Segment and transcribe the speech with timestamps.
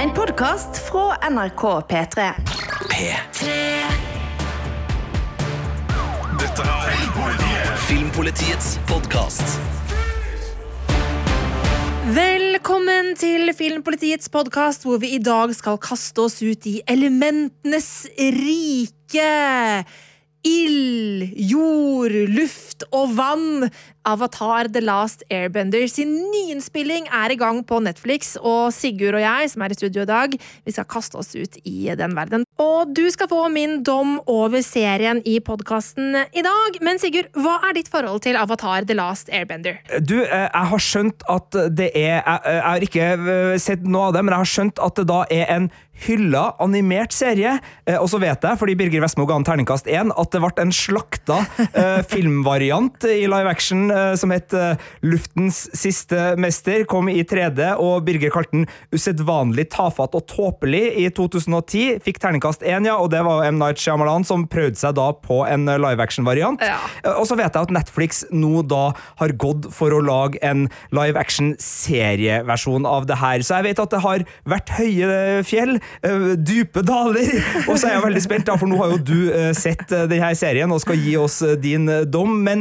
[0.00, 2.24] En podkast fra NRK P3.
[2.90, 3.54] P3.
[6.38, 9.56] Dette er Filmpolitiets podkast.
[12.14, 18.06] Velkommen til Filmpolitiets podkast, hvor vi i dag skal kaste oss ut i elementenes
[18.38, 19.34] rike.
[20.46, 23.68] Ild, jord, luft og vann.
[24.08, 29.50] Avatar The Last Airbender sin nyinnspilling er i gang på Netflix, og Sigurd og jeg,
[29.52, 32.46] som er i studio i dag, vi skal kaste oss ut i den verden.
[32.62, 36.78] Og du skal få min dom over serien i podkasten i dag.
[36.84, 39.82] Men Sigurd, hva er ditt forhold til Avatar The Last Airbender?
[40.00, 44.08] Du, eh, jeg har skjønt at det er Jeg, jeg har ikke eh, sett noe
[44.08, 45.68] av det, men jeg har skjønt at det da er en
[46.06, 47.58] hylla animert serie.
[47.86, 50.52] Eh, og så vet jeg, fordi Birger Vestmo ga en terningkast én, at det ble
[50.62, 52.00] en slakta eh,
[52.68, 56.84] filmvariant i live action eh, som het eh, Luftens siste mester.
[56.88, 62.00] Kom i 3D, og Birger kalte den usedvanlig tafatt og tåpelig i 2010.
[62.04, 63.58] Fikk terningkast én, ja, og det var M.
[63.58, 66.62] Night Shyamalan som prøvde seg da på en eh, live action-variant.
[66.62, 66.78] Ja.
[67.16, 71.18] Og så vet jeg at Netflix nå da har gått for å lage en live
[71.18, 73.44] action-serieversjon av det her.
[73.44, 75.78] Så jeg vet at det har vært høye fjell,
[76.44, 77.30] dype daler,
[77.66, 79.18] og så er jeg veldig spent, da, for nå har jo du
[79.56, 82.36] sett denne serien og skal gi oss din dom.
[82.44, 82.57] Men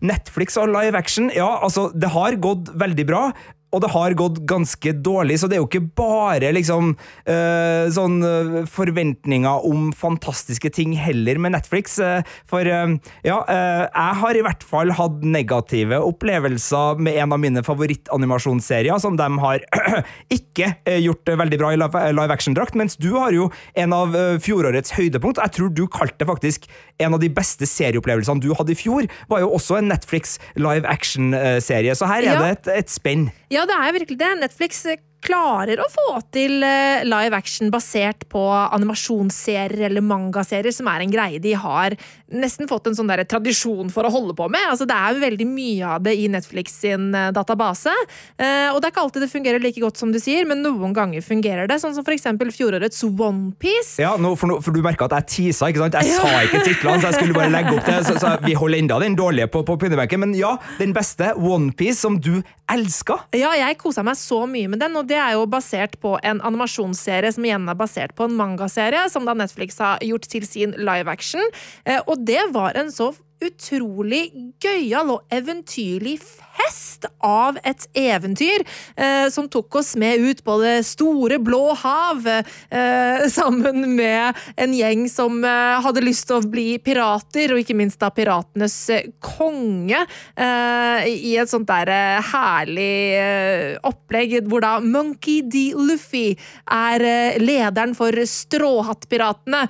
[0.00, 3.28] Netflix og live action, ja, altså, det har gått veldig bra.
[3.74, 8.20] Og det har gått ganske dårlig, så det er jo ikke bare liksom øh, sånn
[8.24, 11.98] eh, forventninger om fantastiske ting heller med Netflix.
[11.98, 12.94] eh, for øh,
[13.26, 19.02] ja, øh, jeg har i hvert fall hatt negative opplevelser med en av mine favorittanimasjonsserier,
[19.02, 19.66] som de har
[20.38, 20.72] ikke
[21.02, 25.42] gjort veldig bra i live action-drakt, mens du har jo en av fjorårets høydepunkt.
[25.42, 29.06] Jeg tror du kalte det faktisk en av de beste serieopplevelsene du hadde i fjor,
[29.28, 32.38] var jo også en Netflix live action-serie, så her er Ja.
[32.42, 33.28] det et, et spenn.
[33.52, 34.30] Ja, det er virkelig det.
[34.40, 40.88] Netflix eh, klarer å få til eh, live action basert på animasjonsserier eller mangaserier, som
[40.90, 41.96] er en greie de har
[42.32, 44.64] nesten fått en sånn der tradisjon for å holde på med.
[44.70, 47.92] Altså, det er jo veldig mye av det i Netflix sin eh, database.
[48.38, 50.94] Eh, og det er ikke alltid det fungerer like godt som du sier, men noen
[50.96, 51.78] ganger fungerer det.
[51.82, 54.00] Sånn som for eksempel fjorårets Onepiece.
[54.02, 55.98] Ja, nå, for, nå, for du merka at jeg tisa, ikke sant?
[56.00, 58.00] Jeg sa ikke titlene, så jeg skulle bare legge opp det.
[58.08, 60.22] Så, så vi holder enda den dårlige på, på pinnebenken.
[60.26, 62.40] Men ja, den beste, Onepiece, som du
[62.72, 63.18] elska.
[63.36, 66.40] Ja, jeg kosa meg så mye med den, og det er jo basert på en
[66.46, 70.74] animasjonsserie som igjen er basert på en mangaserie, som da Netflix har gjort til sin
[70.78, 71.42] live action.
[71.84, 73.12] Eh, Og det var en så
[73.44, 74.30] utrolig
[74.62, 76.16] gøyal og eventyrlig
[76.56, 78.64] fest av et eventyr
[78.96, 84.74] eh, som tok oss med ut på det store, blå hav, eh, sammen med en
[84.76, 89.10] gjeng som eh, hadde lyst til å bli pirater, og ikke minst da piratenes eh,
[89.20, 90.02] konge,
[90.36, 95.68] eh, i et sånt der eh, herlig opplegg hvor da Monkey D.
[95.76, 96.30] Luffy
[96.72, 97.02] er
[97.40, 99.62] lederen for Stråhattpiratene,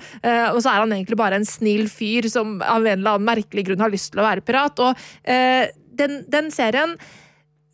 [0.53, 3.56] og så er han egentlig bare en snill fyr som av en eller annen merkelig
[3.65, 4.79] grunn har lyst til å være pirat.
[4.79, 6.97] Og eh, den, den serien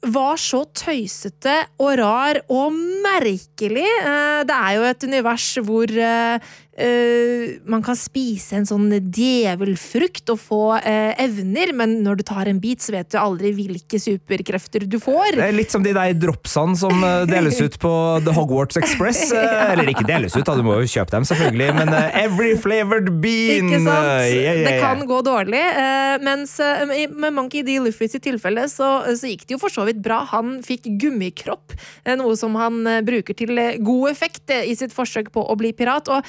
[0.04, 3.88] var så tøysete og rar og merkelig.
[3.88, 10.30] Eh, Det er jo et univers hvor eh, eh, man kan spise en sånn djevelfrukt
[10.34, 14.00] og få uh, evner, men når du tar en bit, så vet du aldri hvilke
[14.02, 15.38] superkrefter du får.
[15.38, 17.94] Det er litt som de der dropsene som eh, deles ut på
[18.26, 19.26] The Hogwarts Express.
[19.36, 19.74] ja.
[19.74, 21.70] Eller ikke deles ut, da, du må jo kjøpe dem, selvfølgelig.
[21.80, 23.70] Men uh, Every Flavored Bean!
[23.70, 24.10] Ikke sant?
[24.10, 25.64] Yeah, yeah, yeah, Det kan gå dårlig.
[26.24, 26.58] mens
[27.14, 27.78] med Monkey D.
[27.84, 30.22] Luffy sitt tilfelle så, så gikk det jo for så vidt bra.
[30.32, 31.76] Han fikk gummikropp,
[32.20, 36.10] noe som han bruker til god effekt i sitt forsøk på å bli pirat.
[36.12, 36.24] Og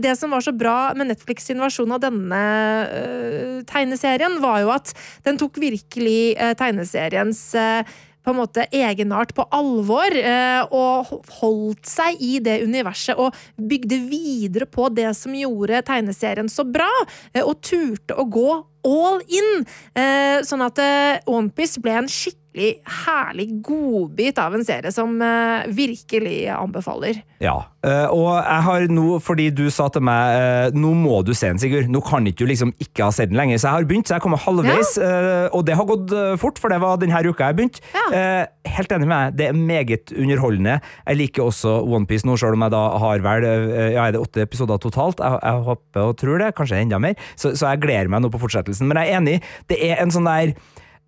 [0.00, 2.40] det som var så bra med Netflix sin av denne
[2.88, 4.94] eh, tegneserien, var jo at
[5.26, 11.88] den tok virkelig eh, tegneseriens eh, på en måte egenart på alvor, eh, og holdt
[11.88, 16.90] seg i det universet og bygde videre på det som gjorde tegneserien så bra,
[17.34, 18.48] eh, og turte å gå
[18.84, 19.66] all in.
[19.96, 25.66] Eh, sånn at eh, Onepiece ble en skikkelig herlig godbit av en serie som eh,
[25.74, 27.18] virkelig anbefaler.
[27.42, 31.32] Ja, eh, og jeg har nå, fordi du sa til meg eh, nå må du
[31.34, 31.90] se den, Sigurd.
[31.90, 33.58] Nå kan ikke du liksom ikke ha sett den lenger.
[33.58, 36.72] Så jeg har begynt, så jeg kommer halvveis, eh, og det har gått fort, for
[36.72, 37.82] det var denne uka jeg begynte.
[37.94, 38.46] Ja.
[38.74, 40.78] Helt enig med deg, det er meget underholdende.
[41.08, 43.46] Jeg liker også Onepiece nå, selv om jeg da har vel
[43.94, 45.20] ja, er det åtte episoder totalt.
[45.22, 47.18] Jeg, jeg håper og tror det, kanskje enda mer.
[47.34, 48.88] Så, så jeg gleder meg nå på fortsettelsen.
[48.90, 49.36] Men jeg er enig,
[49.70, 50.54] det er en sånn der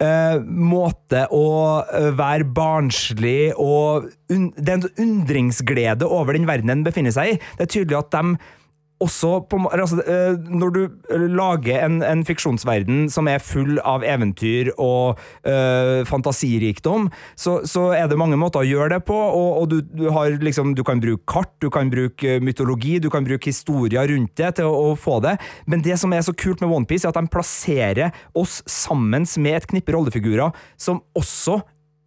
[0.02, 1.46] eh, måte å
[1.84, 7.36] eh, være barnslig og Det er en sånn undringsglede over den verdenen den befinner seg
[7.36, 7.40] i.
[7.58, 8.55] Det er tydelig at de
[9.02, 14.04] også på, altså, eh, Når du eh, lager en, en fiksjonsverden som er full av
[14.06, 19.16] eventyr og eh, fantasirikdom, så, så er det mange måter å gjøre det på.
[19.16, 23.10] Og, og du, du, har liksom, du kan bruke kart, du kan bruke mytologi, du
[23.12, 25.36] kan bruke historier rundt det til å, å få det.
[25.68, 29.60] Men det som er så kult med OnePiece, er at de plasserer oss sammen med
[29.60, 31.60] et knippe rollefigurer som også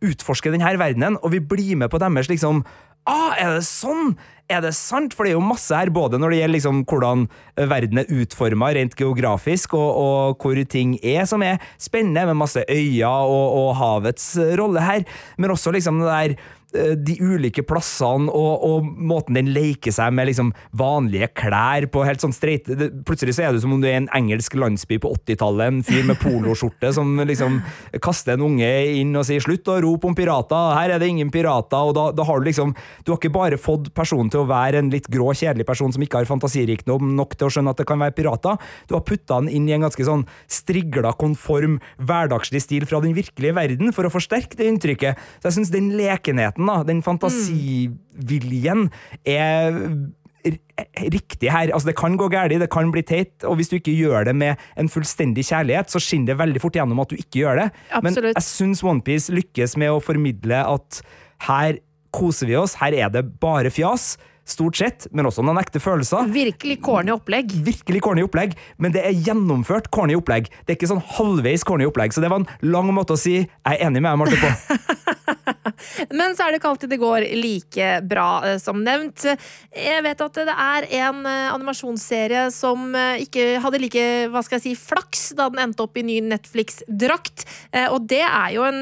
[0.05, 2.63] utforsker denne verdenen, og vi blir med på deres liksom
[3.07, 4.13] Ah, er det sånn?
[4.49, 5.13] Er det sant?
[5.13, 7.25] For det er jo masse her, både når det gjelder liksom hvordan
[7.69, 12.63] verden er utforma rent geografisk, og, og hvor ting er, som er spennende, med masse
[12.65, 15.05] øyer og, og havets rolle her,
[15.37, 16.35] men også liksom det der
[16.73, 22.21] de ulike plassene og, og måten den leker seg med liksom vanlige klær på helt
[22.21, 22.69] sånn streit.
[23.07, 26.05] Plutselig så er det som om du er en engelsk landsby på 80-tallet, en fyr
[26.07, 27.59] med poloskjorte som liksom
[28.03, 28.69] kaster en unge
[28.99, 32.09] inn og sier 'slutt å rope om pirater', her er det ingen pirater, og da,
[32.13, 32.75] da har du liksom
[33.05, 36.03] Du har ikke bare fått personen til å være en litt grå, kjedelig person som
[36.03, 39.39] ikke har fantasirikdom nok til å skjønne at det kan være pirater, du har putta
[39.41, 44.07] den inn i en ganske sånn strigla, konform, hverdagslig stil fra den virkelige verden for
[44.07, 45.19] å forsterke det inntrykket.
[45.39, 48.89] Så jeg syns den lekenheten, da, den fantasiviljen,
[49.23, 49.71] er
[51.11, 51.73] riktig her.
[51.73, 54.35] Altså, det kan gå galt, det kan bli teit, og hvis du ikke gjør det
[54.35, 57.67] med en fullstendig kjærlighet, så skinner det veldig fort gjennom at du ikke gjør det.
[58.01, 58.35] Men Absolutt.
[58.37, 61.01] jeg syns OnePiece lykkes med å formidle at
[61.47, 61.79] her
[62.15, 64.15] koser vi oss, her er det bare fjas,
[64.49, 66.29] stort sett, men også noen ekte følelser.
[66.33, 67.53] Virkelig corny opplegg.
[67.65, 70.49] Virkelig corny opplegg, men det er gjennomført corny opplegg.
[70.63, 73.39] Det er ikke sånn halvveis corny opplegg, så det var en lang måte å si
[73.39, 74.95] jeg er enig med deg, Marte, på.
[76.19, 79.25] Men så er det ikke alltid det går like bra, eh, som nevnt.
[79.75, 84.59] Jeg vet at det er en eh, animasjonsserie som eh, ikke hadde like hva skal
[84.59, 87.45] jeg si, flaks da den endte opp i ny Netflix-drakt.
[87.93, 88.79] Og det er jo en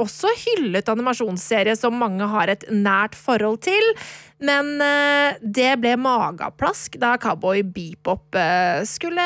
[0.00, 3.92] også hyllet animasjonsserie som mange har et nært forhold til.
[4.40, 9.24] Men eh, det ble mageplask da Cowboy Beepop eh, skulle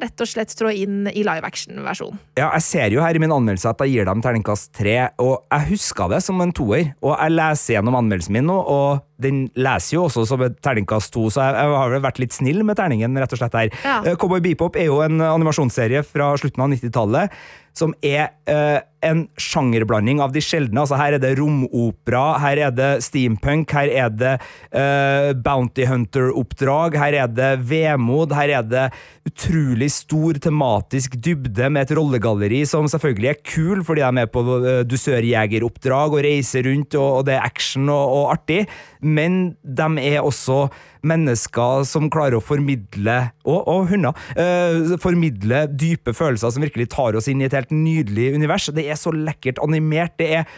[0.00, 2.20] rett og slett trå inn i live action-versjonen.
[2.38, 5.44] Ja, jeg ser jo her i min anmeldelse at jeg gir dem terningkast tre, og
[5.52, 6.94] jeg huska det som en toer.
[7.04, 11.12] Og jeg leser gjennom anmeldelsen min nå, og den leser jo også som et terningkast
[11.14, 13.70] to, så jeg, jeg har vel vært litt snill med terningen, rett og slett her.
[13.84, 13.98] Ja.
[14.02, 17.44] Eh, Cowboy Beepop er jo en animasjonsserie fra slutten av 90-tallet.
[17.74, 20.78] Som er uh, en sjangerblanding av de sjeldne.
[20.84, 26.94] Altså Her er det romopera, her er det steampunk, her er det uh, Bounty Hunter-oppdrag,
[27.02, 28.84] her er det vemod, her er det
[29.26, 34.30] utrolig stor tematisk dybde med et rollegalleri som selvfølgelig er kul, fordi de er med
[34.30, 38.62] på uh, dusørjegeroppdrag og reiser rundt, og, og det er action og, og artig,
[39.04, 40.64] men de er også
[41.04, 47.18] mennesker som klarer å formidle, og, og hunder, eh, formidle dype følelser som virkelig tar
[47.18, 48.70] oss inn i et helt nydelig univers.
[48.72, 50.16] Det er så lekkert animert.
[50.18, 50.48] det er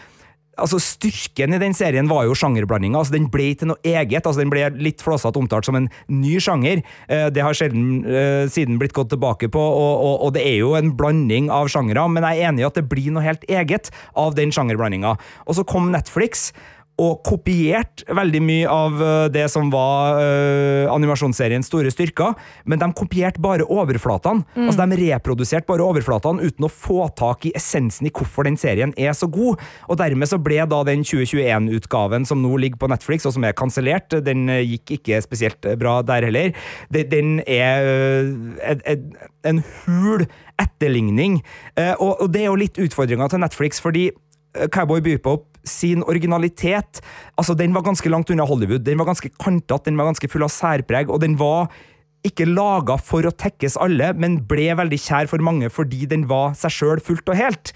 [0.57, 2.97] Altså Styrken i den serien var jo sjangerblandinga.
[2.97, 4.25] Altså, den ble til noe eget.
[4.25, 6.81] altså Den ble litt flåsete omtalt som en ny sjanger.
[7.07, 10.57] Eh, det har sjelden eh, siden blitt gått tilbake på, og, og, og det er
[10.63, 13.45] jo en blanding av sjangere, men jeg er enig i at det blir noe helt
[13.45, 15.13] eget av den sjangerblandinga.
[15.45, 16.49] Og så kom Netflix.
[16.97, 22.33] Og kopiert veldig mye av eh, det som var uh, animasjonsseriens store styrker,
[22.65, 24.47] men de kopierte bare overflatene.
[24.57, 28.95] Altså De reproduserte bare overflatene uten å få tak i essensen i hvorfor den serien
[28.97, 29.61] er så god.
[29.85, 33.57] Og dermed så ble da den 2021-utgaven som nå ligger på Netflix, og som er
[33.57, 36.57] kansellert, den eh, gikk ikke spesielt bra der heller.
[36.89, 37.85] Den er
[39.45, 40.25] en, hul
[40.57, 41.43] etterligning.
[42.01, 44.09] Og, det er jo litt utfordringa til Netflix, fordi
[44.73, 47.01] Cowboy Bebop sin originalitet
[47.37, 48.85] altså Den var ganske langt unna Hollywood.
[48.87, 51.69] Den var ganske kantete, den var ganske full av særpreg, og den var
[52.25, 56.57] ikke laga for å tekkes alle, men ble veldig kjær for mange fordi den var
[56.57, 57.73] seg sjøl fullt og helt.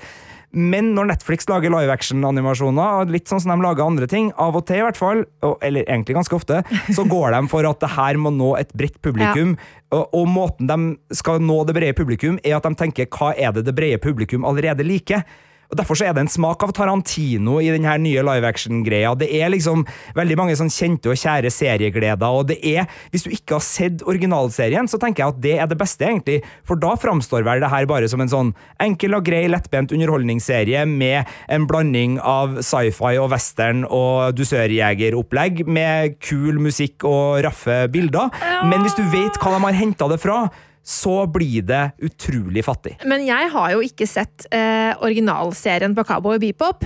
[0.51, 4.65] Men når Netflix lager live action-animasjoner, litt sånn som de lager andre ting, av og
[4.67, 5.21] til i hvert fall,
[5.63, 6.59] eller egentlig ganske ofte,
[6.91, 9.55] så går de for at det her må nå et bredt publikum.
[9.95, 13.55] Og, og måten de skal nå det brede publikum, er at de tenker hva er
[13.55, 15.23] det det brede publikum allerede liker?
[15.71, 19.13] Og Derfor så er det en smak av Tarantino i denne nye live action-greia.
[19.15, 19.85] Det er liksom
[20.17, 24.03] veldig mange sånn kjente og kjære seriegleder, og det er Hvis du ikke har sett
[24.07, 26.41] originalserien, så tenker jeg at det er det beste, egentlig.
[26.67, 28.51] For da framstår vel det her bare som en sånn
[28.83, 36.17] enkel og grei, lettbent underholdningsserie med en blanding av sci-fi og western og dusørjegeropplegg med
[36.23, 38.33] kul musikk og raffe bilder.
[38.67, 40.49] Men hvis du vet hva de har henta det fra,
[40.83, 42.95] så blir det utrolig fattig.
[43.05, 46.85] Men jeg har jo ikke sett eh, originalserien på Cowboy Bebop,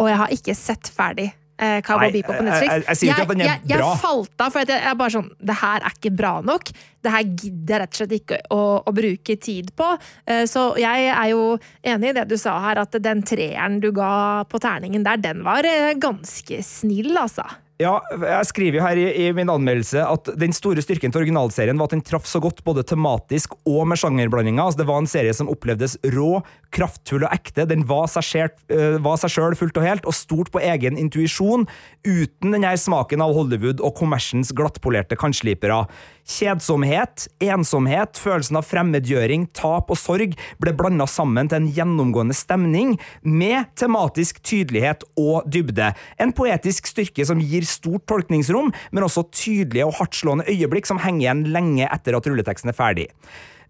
[0.00, 1.28] og jeg har ikke sett ferdig
[1.60, 2.72] eh, Cowboy Bebop på jeg- Netflix.
[2.72, 3.90] jeg- jeg sier ikke at den er jeg, jeg, bra.
[3.92, 6.70] Jeg falt av, for at jeg, jeg bare sånn Det her er ikke bra nok.
[7.02, 9.90] Det her gidder jeg rett og slett ikke å, å bruke tid på.
[10.26, 13.92] Eh, så jeg er jo enig i det du sa her, at den treeren du
[13.92, 17.44] ga på terningen der, den var eh, ganske snill, altså.
[17.80, 21.78] Ja, jeg skriver jo her i, i min anmeldelse at den store styrken til originalserien
[21.80, 24.66] var at den traff så godt både tematisk og med sjangerblandinga.
[24.66, 26.42] Altså, det var en serie som opplevdes rå,
[26.76, 27.64] kraftfull og ekte.
[27.70, 31.64] Den var seg øh, sjøl fullt og helt, og stort på egen intuisjon,
[32.04, 35.86] uten den her smaken av Hollywood og kommersens glattpolerte kantslipere.
[36.30, 42.92] Kjedsomhet, ensomhet, følelsen av fremmedgjøring, tap og sorg ble blanda sammen til en gjennomgående stemning
[43.24, 45.90] med tematisk tydelighet og dybde.
[46.20, 51.24] En poetisk styrke som gir stort tolkningsrom, men også tydelige og hardtslående øyeblikk som henger
[51.24, 53.08] igjen lenge etter at rulleteksten er ferdig.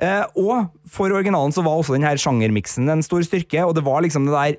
[0.01, 4.05] Eh, og for originalen så var også denne sjangermiksen en stor styrke, og det var
[4.05, 4.59] liksom det der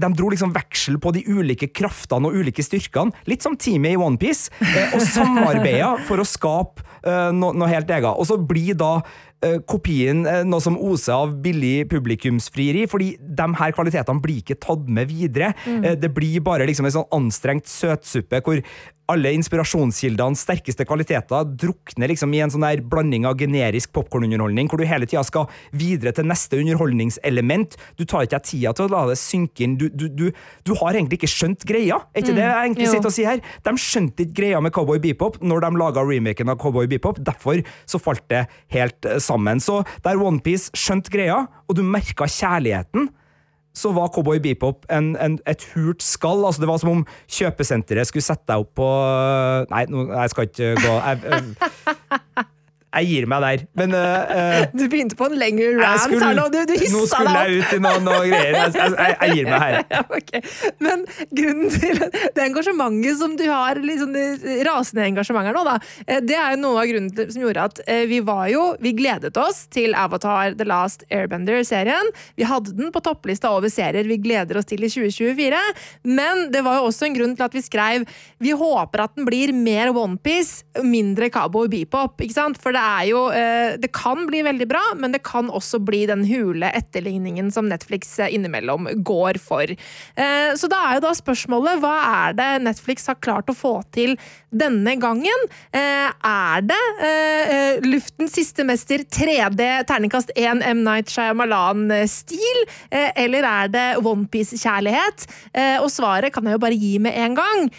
[0.00, 4.00] de dro liksom veksel på de ulike kraftene og ulike styrkene, litt som teamet i
[4.00, 8.10] OnePiece, eh, og samarbeida for å skape eh, no, noe helt eget.
[8.14, 9.00] Og så blir da
[9.68, 14.88] kopien eh, noe som oser av billig publikumsfrieri, fordi de her kvalitetene blir ikke tatt
[14.88, 15.52] med videre.
[15.64, 15.84] Mm.
[16.00, 18.60] det blir bare liksom en sånn anstrengt søtsuppe hvor
[19.10, 24.80] alle inspirasjonskildenes sterkeste kvaliteter drukner liksom i en sånn der blanding av generisk popkornunderholdning, hvor
[24.80, 27.76] du hele tida skal videre til neste underholdningselement.
[27.98, 29.76] Du tar ikke deg tida til å la det synke inn.
[29.80, 30.26] Du, du, du,
[30.66, 32.00] du har egentlig ikke skjønt greia.
[32.14, 32.94] Er ikke det jeg egentlig jo.
[32.96, 33.44] sitter og sier her?
[33.66, 37.20] De skjønte ikke greia med Cowboy Bebop når de laga remaken av Cowboy Bebop.
[37.26, 39.62] Derfor så falt det helt eh, sammen.
[39.62, 43.10] Så der OnePiece skjønte greia, og du merka kjærligheten,
[43.76, 46.44] så var Cowboy Bebop en, en, et hult skall.
[46.44, 48.88] Altså, det var som om kjøpesenteret skulle sette deg opp på
[49.70, 52.48] Nei, nå, jeg skal ikke gå Jeg, jeg,
[52.90, 53.64] jeg gir meg der.
[53.78, 56.46] Men eh, eh, Du begynte på en lengre rant her nå.
[56.50, 58.56] Du, du nå skulle jeg ut i noen, noe greier.
[58.56, 59.78] Jeg, jeg, jeg, jeg gir meg her.
[59.90, 60.40] Ja, okay.
[60.82, 61.02] Men
[61.34, 61.98] grunnen til
[62.36, 66.54] det engasjementet som du har, liksom det rasende engasjementet her nå, da, eh, det er
[66.54, 69.64] jo noe av grunnen til, som gjorde at eh, vi var jo Vi gledet oss
[69.72, 72.10] til Avatar The Last Airbender-serien.
[72.38, 75.60] Vi hadde den på topplista over serier vi gleder oss til i 2024.
[76.10, 78.06] Men det var jo også en grunn til at vi skrev
[78.42, 82.20] Vi håper at den blir mer Onepiece, mindre Cowboy Bebop.
[82.22, 82.60] Ikke sant?
[82.60, 86.02] For det er jo eh, Det kan bli veldig bra, men det kan også bli
[86.10, 89.70] den hule etterligningen som Netflix eh, innimellom går for.
[89.70, 91.94] Eh, Så da er jo da spørsmålet hva
[92.26, 94.16] er det Netflix har klart å få til
[94.50, 95.46] denne gangen?
[95.72, 96.80] Er det
[97.84, 100.82] Luftens siste mester 3D terningkast 1 M.
[100.86, 102.64] Night Shyamalan-stil?
[102.90, 105.28] Eller er det Onepiece-kjærlighet?
[105.84, 107.70] Og svaret kan jeg jo bare gi med en gang.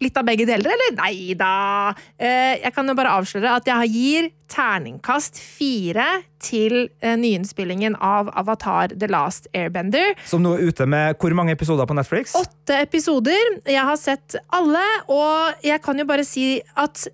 [0.00, 0.94] Litt av begge deler, eller?
[0.96, 1.92] Nei da.
[2.16, 6.06] Eh, Jeg kan jo bare avsløre at jeg gir terningkast fire
[6.40, 10.14] til eh, nyinnspillingen av Avatar The Last Airbender.
[10.24, 12.32] Som nå er ute med hvor mange episoder på Netflix?
[12.38, 13.60] Åtte episoder.
[13.68, 17.04] Jeg har sett alle, og jeg kan jo bare si at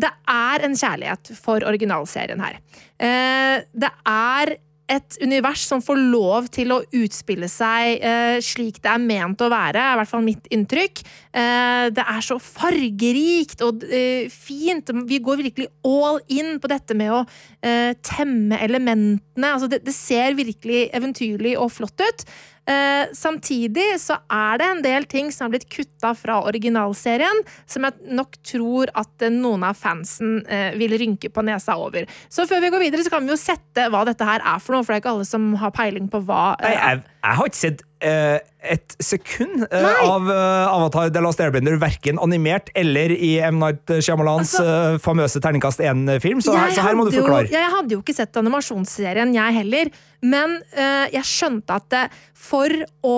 [0.00, 2.60] det er en kjærlighet for originalserien her.
[3.00, 4.58] Eh, Det er
[4.90, 9.50] et univers som får lov til å utspille seg eh, slik det er ment å
[9.52, 11.02] være, i hvert fall mitt inntrykk.
[11.30, 14.92] Eh, det er så fargerikt og eh, fint.
[15.08, 17.24] Vi går virkelig all in på dette med å
[17.62, 19.54] eh, temme elementene.
[19.54, 22.26] Altså, det, det ser virkelig eventyrlig og flott ut.
[22.70, 27.86] Eh, samtidig så er det en del ting som har blitt kutta fra originalserien, som
[27.86, 32.06] jeg nok tror at eh, noen av fansen eh, vil rynke på nesa over.
[32.30, 34.76] Så før vi går videre, så kan vi jo sette hva dette her er for
[34.76, 37.40] noe, for det er ikke alle som har peiling på hva Nei, eh, jeg, jeg
[37.40, 39.94] har ikke sett et sekund eh, Nei.
[40.08, 43.58] av eh, Avatar The Last Airbender, verken animert eller i M.
[43.60, 47.48] Night Shyamalans eh, famøse terningkast 1-film, så, Altså- så her må du forklare.
[47.48, 49.90] jo- jeg hadde jo ikke sett animasjonsserien, jeg heller.
[50.22, 52.02] Men uh, jeg skjønte at det,
[52.36, 52.68] for
[53.06, 53.14] å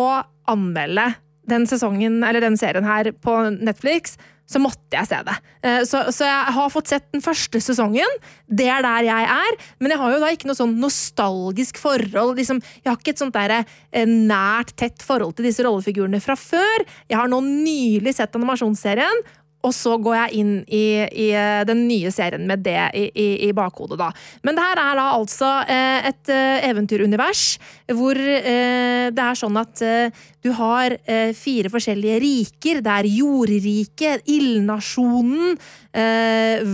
[0.51, 1.09] anmelde
[1.51, 4.15] den sesongen, eller den serien her på Netflix,
[4.52, 5.37] så måtte jeg se det.
[5.64, 8.18] Eh, så, så jeg har fått sett den første sesongen.
[8.47, 9.59] Det er der jeg er.
[9.82, 12.37] Men jeg har jo da ikke noe sånn nostalgisk forhold.
[12.38, 16.37] Liksom, jeg har ikke et sånt der, eh, nært, tett forhold til disse rollefigurene fra
[16.38, 16.87] før.
[17.11, 19.25] Jeg har nå nylig sett animasjonsserien.
[19.62, 23.49] Og så går jeg inn i, i eh, den nye serien med det i, i,
[23.49, 24.11] i bakhodet, da.
[24.42, 27.59] Men det her er da altså eh, et eh, eventyrunivers
[27.92, 30.11] hvor eh, det er sånn at eh,
[30.42, 32.81] du har eh, fire forskjellige riker.
[32.83, 35.54] Det er jordriket, ildnasjonen,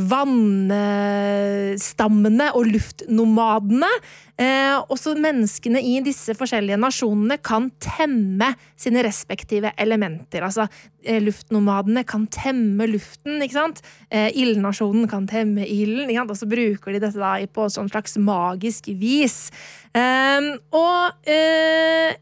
[0.09, 3.90] vannstammene og luftnomadene.
[4.38, 10.45] Eh, også menneskene i disse forskjellige nasjonene kan temme sine respektive elementer.
[10.47, 10.68] Altså,
[11.02, 13.83] eh, luftnomadene kan temme luften, ikke sant?
[14.11, 16.14] Eh, ildnasjonen kan temme ilden.
[16.23, 19.50] Og så bruker de dette da på sånn slags magisk vis.
[19.92, 22.14] Eh, og eh,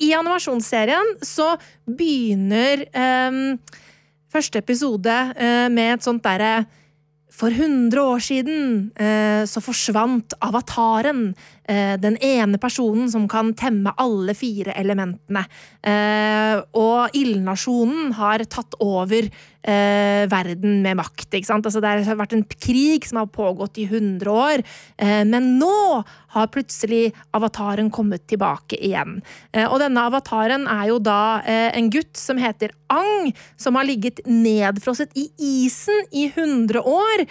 [0.00, 1.54] i animasjonsserien så
[1.86, 3.56] begynner eh,
[4.30, 5.16] første episode
[5.70, 6.66] med et sånt derre
[7.40, 8.62] for 100 år siden
[9.00, 11.30] eh, så forsvant avataren.
[11.70, 15.46] Eh, den ene personen som kan temme alle fire elementene.
[15.80, 21.28] Eh, og ildnasjonen har tatt over eh, verden med makt.
[21.30, 21.60] ikke?
[21.60, 24.64] Altså, det har vært en krig som har pågått i 100 år,
[25.30, 26.02] men nå
[26.34, 29.18] har plutselig avataren kommet tilbake igjen.
[29.66, 35.12] Og denne avataren er jo da en gutt som heter Ang, som har ligget nedfrosset
[35.18, 37.24] i isen i 100 år,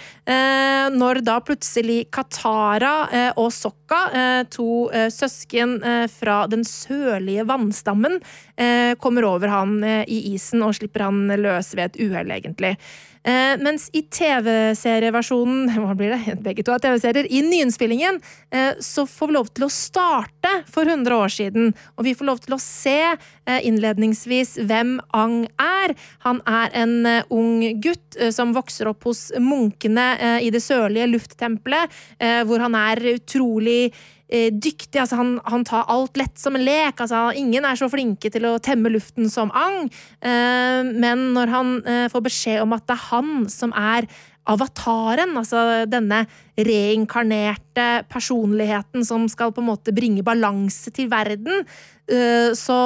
[0.96, 4.06] når da plutselig Katara og Sokka,
[4.54, 8.20] to eh, søsken eh, fra den sørlige vannstammen,
[8.58, 12.76] eh, kommer over han eh, i isen og slipper han løs ved et uhell, egentlig.
[13.24, 16.38] Eh, mens i TV-serieversjonen Hva blir det?
[16.46, 17.28] Begge to er TV-serier.
[17.28, 18.20] I nyinnspillingen
[18.56, 21.74] eh, så får vi lov til å starte for 100 år siden.
[21.98, 25.96] Og vi får lov til å se eh, innledningsvis hvem Ang er.
[26.26, 30.64] Han er en eh, ung gutt eh, som vokser opp hos munkene eh, i det
[30.64, 33.92] sørlige lufttempelet, eh, hvor han er utrolig
[34.30, 35.02] eh, dyktig.
[35.02, 37.02] Altså, han, han tar alt lett som en lek.
[37.02, 39.90] Altså, ingen er så flinke til å temme luften som Ang.
[40.22, 44.10] Eh, men når han eh, får beskjed om at det er han som er
[44.50, 46.24] avataren, altså denne
[46.58, 51.66] reinkarnerte personligheten som skal på en måte bringe balanse til verden,
[52.10, 52.80] eh, så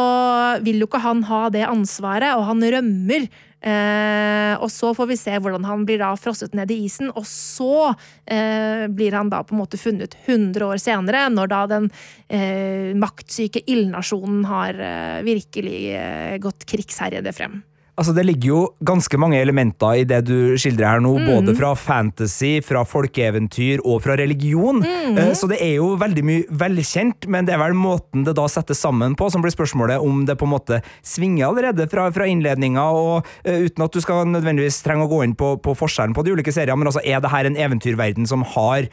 [0.65, 3.29] vil jo ikke han ha det ansvaret, og han rømmer.
[3.63, 7.23] Eh, og så får vi se hvordan han blir da frosset ned i isen, og
[7.29, 7.93] så
[8.27, 11.91] eh, blir han da på en måte funnet 100 år senere, når da den
[12.27, 17.61] eh, maktsyke ildnasjonen har eh, virkelig eh, gått krigsherjede frem.
[17.93, 21.75] Altså, Det ligger jo ganske mange elementer i det du skildrer her nå, både fra
[21.77, 24.81] fantasy, fra folkeeventyr og fra religion.
[24.81, 25.19] Mm.
[25.37, 28.81] Så det er jo veldig mye velkjent, men det er vel måten det da settes
[28.81, 32.83] sammen på som blir spørsmålet om det på en måte svinger allerede fra, fra innledninga,
[32.97, 36.25] og uh, uten at du skal nødvendigvis trenge å gå inn på, på forskjellen på
[36.25, 38.89] de ulike seriene, men altså, er det her en eventyrverden som har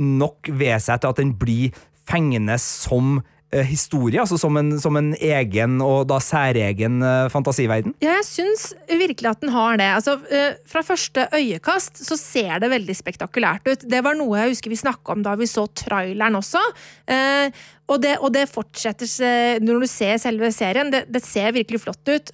[0.00, 1.76] nok ved seg til at den blir
[2.10, 7.96] fengende som eh, historie, altså som en, som en egen og da særegen eh, fantasiverden?
[8.02, 9.88] Ja, jeg syns virkelig at den har det.
[9.96, 13.88] Altså, eh, fra første øyekast så ser det veldig spektakulært ut.
[13.90, 16.62] Det var noe jeg husker vi snakka om da vi så traileren også.
[17.10, 17.50] Eh,
[17.90, 20.92] og, det, og det fortsetter når du ser selve serien.
[20.94, 22.30] Det, det ser virkelig flott ut.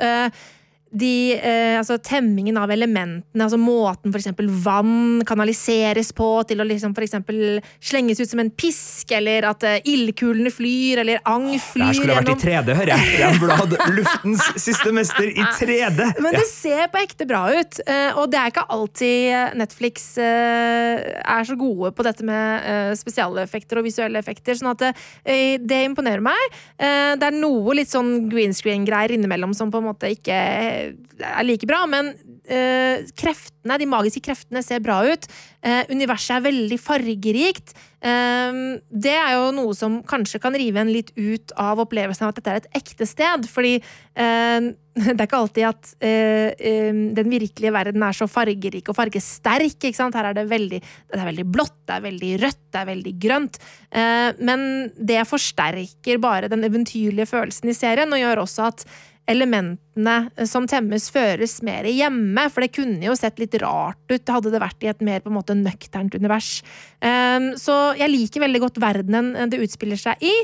[0.90, 6.94] De, eh, altså Temmingen av elementene, altså måten eksempel vann kanaliseres på til å liksom
[6.94, 11.84] eksempel slenges ut som en pisk, eller at eh, ildkulene flyr, eller ang Det flyr
[11.88, 13.72] her skulle vært i gjennom 3D, hører jeg.
[13.72, 16.06] De luftens siste mester i 3D!
[16.24, 21.02] Men det ser på ekte bra ut, eh, og det er ikke alltid Netflix eh,
[21.18, 24.86] er så gode på dette med eh, spesialeffekter og visuelle effekter, sånn at
[25.26, 26.54] det imponerer meg.
[26.78, 30.36] Det er noe litt sånn green screen-greier innimellom som på en måte ikke
[30.76, 32.12] er like bra, men
[32.44, 35.28] eh, kreftene, de magiske kreftene ser bra ut.
[35.66, 37.74] Eh, universet er veldig fargerikt.
[38.00, 42.34] Eh, det er jo noe som kanskje kan rive en litt ut av opplevelsen av
[42.34, 47.00] at dette er et ekte sted, fordi eh, det er ikke alltid at eh, eh,
[47.16, 49.76] den virkelige verden er så fargerik og fargesterk.
[49.76, 50.16] ikke sant?
[50.16, 53.12] Her er det veldig, det er veldig blått, det er veldig rødt, det er veldig
[53.26, 53.60] grønt.
[53.90, 54.64] Eh, men
[54.96, 58.88] det forsterker bare den eventyrlige følelsen i serien, og gjør også at
[59.30, 62.46] elementene som temmes, føres mer hjemme.
[62.52, 65.32] For det kunne jo sett litt rart ut hadde det vært i et mer på
[65.32, 66.60] en måte nøkternt univers.
[67.00, 70.34] Um, så jeg liker veldig godt verdenen det utspiller seg i.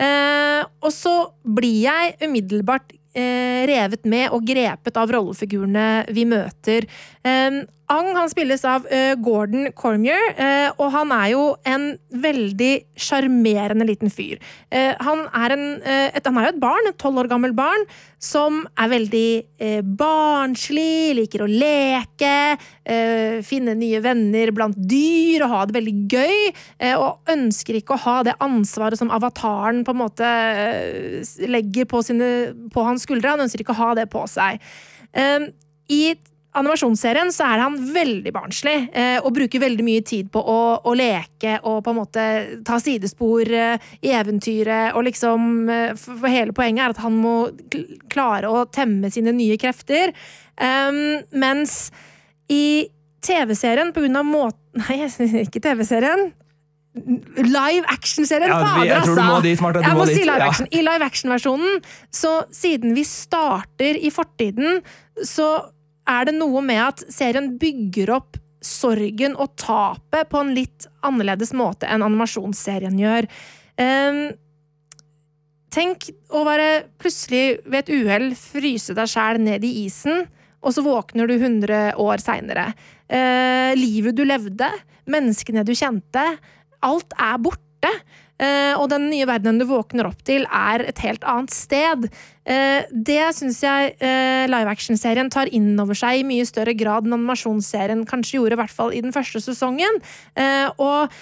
[0.00, 6.88] Uh, og så blir jeg umiddelbart eh, revet med og grepet av rollefigurene vi møter.
[7.92, 11.90] Ang han spilles av uh, Gordon Cormier, uh, og han er jo en
[12.22, 14.38] veldig sjarmerende liten fyr.
[14.72, 17.84] Uh, han, er en, et, han er jo et barn, et tolv år gammel barn,
[18.22, 22.34] som er veldig barnslig, liker å leke,
[23.42, 26.36] finne nye venner blant dyr og ha det veldig gøy,
[27.02, 30.30] og ønsker ikke å ha det ansvaret som avataren på en måte
[31.50, 32.30] legger på, sine,
[32.70, 33.34] på hans skuldre.
[33.34, 34.62] Han ønsker ikke å ha det på seg.
[35.90, 36.02] I
[36.58, 40.94] animasjonsserien så er han veldig barnslig eh, og bruker veldig mye tid på å, å
[40.98, 42.26] leke og på en måte
[42.66, 44.92] ta sidespor eh, i eventyret.
[44.98, 47.36] Og liksom, eh, for, for hele poenget er at han må
[48.12, 50.12] klare å temme sine nye krefter.
[51.32, 51.76] Mens
[52.52, 52.88] i
[53.24, 55.04] TV-serien, på grunn av måten Nei,
[55.42, 56.30] ikke TV-serien.
[56.92, 58.52] Live action-serien!
[58.52, 59.24] Ja, fader, jeg altså!
[59.24, 60.68] må dit, Martha, Jeg må må si live action.
[60.68, 60.78] ja.
[60.78, 61.78] I live action-versjonen,
[62.12, 64.82] så siden vi starter i fortiden,
[65.24, 65.48] så
[66.08, 71.50] er det noe med at serien bygger opp sorgen og tapet på en litt annerledes
[71.56, 73.26] måte enn animasjonsserien gjør.
[73.80, 74.22] Um,
[75.72, 80.26] tenk å være plutselig ved et uhell fryse deg sjæl ned i isen,
[80.62, 82.70] og så våkner du 100 år seinere.
[83.74, 84.68] livet du levde,
[85.10, 86.22] menneskene du kjente,
[86.86, 87.90] alt er borte.
[88.42, 92.08] Eh, og den nye verdenen du våkner opp til, er et helt annet sted.
[92.42, 97.06] Eh, det syns jeg eh, live action-serien tar inn over seg i mye større grad
[97.06, 100.00] enn animasjonsserien kanskje gjorde, i hvert fall i den første sesongen.
[100.82, 101.12] Og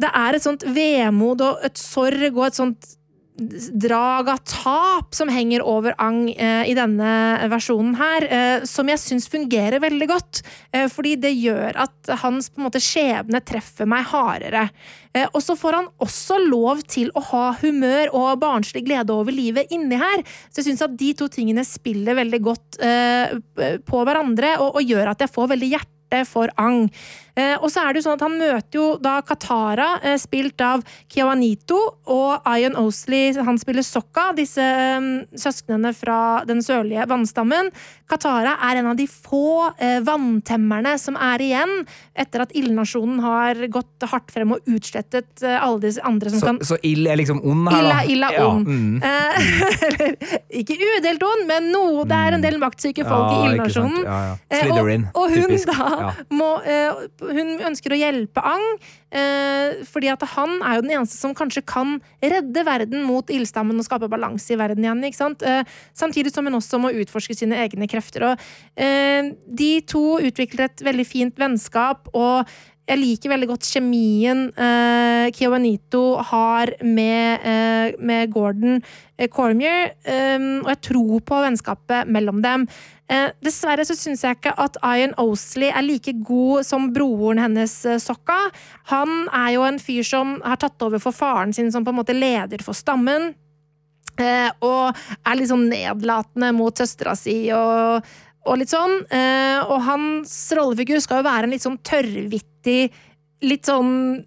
[0.00, 2.94] det er et sånt vemod og et sorg og et sånt
[3.36, 9.00] drag av tap som henger over Ang eh, i denne versjonen her, eh, som jeg
[9.02, 10.42] syns fungerer veldig godt.
[10.70, 14.68] Eh, fordi det gjør at hans på en måte skjebne treffer meg hardere.
[15.30, 19.70] Og så får han også lov til å ha humør og barnslig glede over livet
[19.74, 20.24] inni her.
[20.50, 22.80] Så jeg syns at de to tingene spiller veldig godt
[23.86, 26.88] på hverandre, og gjør at jeg får veldig hjerte for Ang.
[27.34, 30.60] Eh, og så er det jo sånn at Han møter jo da Katara, eh, spilt
[30.62, 31.80] av Kiawanito,
[32.14, 37.72] og Ion Osley, han spiller Sokka, disse eh, søsknene fra den sørlige vannstammen.
[38.10, 39.72] Katara er en av de få
[40.04, 41.70] vanntemmerne som er igjen,
[42.14, 46.58] etter at ildnasjonen har gått hardt frem og utslettet alle de andre som Så, kan
[46.68, 48.02] så ild er liksom ond her, da?
[48.12, 48.68] Ild er, ond.
[48.68, 50.44] Ja, mm.
[50.60, 52.04] Ikke udelt ond, men noe.
[52.08, 54.04] Det er en del maktsyke folk Ja, i ildnasjonen.
[54.04, 54.20] Ja,
[54.68, 55.72] og, og hun typisk.
[55.72, 56.52] da må
[57.32, 58.64] Hun ønsker å hjelpe Ang,
[59.14, 63.78] eh, fordi at han er jo den eneste som kanskje kan redde verden mot ildstammen
[63.80, 65.04] og skape balanse i verden igjen.
[65.04, 65.42] ikke sant?
[65.42, 68.30] Eh, samtidig som hun også må utforske sine egne krefter.
[68.30, 68.38] Og,
[68.76, 72.46] eh, de to utvikler et veldig fint vennskap, og
[72.84, 78.76] jeg liker veldig godt kjemien eh, Kiawanito har med, eh, med Gordon
[79.16, 82.66] eh, Cormier, eh, og jeg tror på vennskapet mellom dem.
[83.08, 87.78] Eh, dessverre så syns jeg ikke at Ian Osley er like god som broren hennes,
[87.88, 88.36] eh, Sokka.
[88.92, 92.00] Han er jo en fyr som har tatt over for faren sin som på en
[92.02, 93.32] måte leder for stammen.
[94.20, 94.94] Eh, og
[95.26, 98.04] er litt sånn nedlatende mot søstera si og,
[98.44, 99.00] og litt sånn.
[99.64, 102.53] Og hans rollefigur skal jo være en litt sånn tørrvittig,
[103.44, 104.24] litt sånn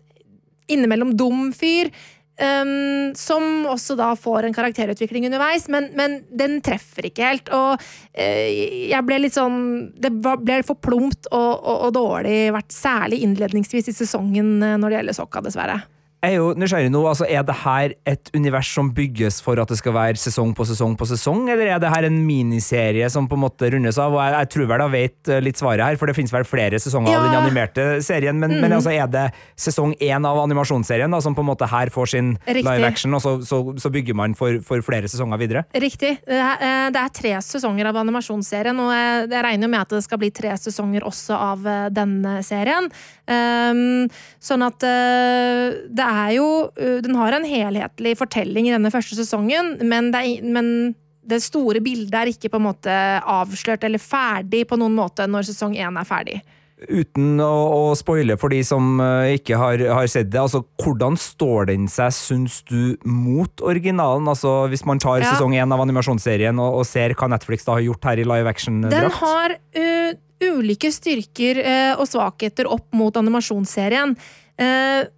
[0.68, 1.92] innimellom dum fyr.
[2.38, 7.50] Um, som også da får en karakterutvikling underveis, men, men den treffer ikke helt.
[7.50, 8.50] Og uh,
[8.92, 9.58] jeg ble litt sånn
[9.98, 14.94] Det ble for plumpt og, og, og dårlig, vært særlig innledningsvis i sesongen eh, når
[14.94, 15.80] det gjelder Sokka, dessverre.
[16.18, 19.70] Jeg er jo nysgjerrig nå, altså Er det her et univers som bygges for at
[19.70, 23.28] det skal være sesong på sesong på sesong, eller er det her en miniserie som
[23.30, 24.16] på en måte rundes av?
[24.16, 26.48] Og jeg, jeg tror vel jeg vet eh, litt svaret her, for det finnes vel
[26.50, 27.20] flere sesonger Ja.
[27.22, 29.28] av den animerte serien, men, men altså er det
[29.62, 32.66] sesong én av animasjonsserien da, som på en måte her får sin Riktig.
[32.66, 35.64] live action, og så, så, så bygger man for, for flere sesonger videre?
[35.78, 36.16] Riktig.
[36.26, 39.94] Det er, eh, det er tre sesonger av animasjonsserien, og jeg, jeg regner med at
[40.00, 42.90] det skal bli tre sesonger også av eh, denne serien.
[43.28, 44.08] Um,
[44.42, 46.48] sånn at eh, det er jo
[46.80, 50.70] eh, Den har en helhetlig fortelling i denne første sesongen, men det, er, men
[51.28, 55.50] det store bildet er ikke på en måte avslørt eller ferdig på noen måte når
[55.52, 56.40] sesong én er ferdig.
[56.78, 57.54] Uten å,
[57.90, 61.88] å spoile for de som eh, ikke har, har sett det, altså hvordan står den
[61.90, 64.30] seg, syns du, mot originalen?
[64.30, 65.32] Altså Hvis man tar Ja.
[65.34, 68.54] sesong én av animasjonsserien og, og ser hva Netflix da har gjort her i live
[68.54, 69.18] action-drakt?
[69.18, 70.12] har uh,
[70.54, 74.14] ulike styrker uh, og svakheter opp mot animasjonsserien.
[74.62, 75.10] Uh,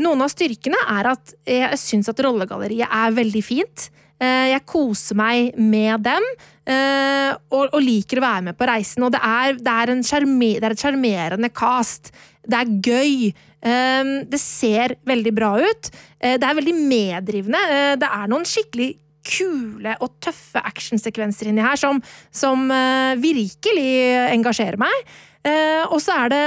[0.00, 3.88] noen av styrkene er at jeg syns at rollegalleriet er veldig fint.
[4.18, 6.24] Uh, jeg koser meg med dem.
[6.68, 9.04] uh, og, og liker å være med på reisen.
[9.06, 12.10] Og det er, det er, sjarme- det er et sjarmerende cast.
[12.42, 13.30] Det er gøy.
[13.58, 15.92] Um, det ser veldig bra ut.
[16.18, 17.60] Det er veldig meddrivende.
[17.98, 18.92] Det er noen skikkelig
[19.28, 22.00] kule og tøffe actionsekvenser inni her som,
[22.34, 23.88] som eh, virkelig
[24.34, 25.10] engasjerer meg.
[25.48, 26.44] Eh, og så er det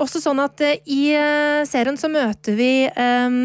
[0.00, 3.36] også sånn at eh, i eh, serien så møter vi eh,